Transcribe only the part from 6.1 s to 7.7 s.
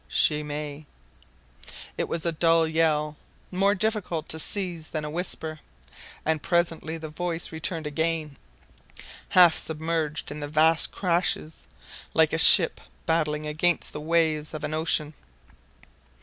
And presently the voice